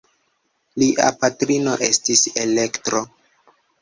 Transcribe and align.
Lia 0.83 1.11
patrino 1.23 1.75
estis 1.89 2.25
Elektro. 2.47 3.03